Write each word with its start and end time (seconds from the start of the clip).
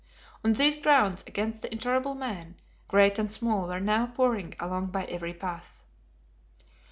On 0.43 0.53
these 0.53 0.77
grounds, 0.77 1.23
against 1.27 1.61
the 1.61 1.71
intolerable 1.71 2.15
man, 2.15 2.55
great 2.87 3.19
and 3.19 3.29
small 3.29 3.67
were 3.67 3.79
now 3.79 4.07
pouring 4.07 4.55
along 4.59 4.87
by 4.87 5.05
every 5.05 5.31
path. 5.35 5.83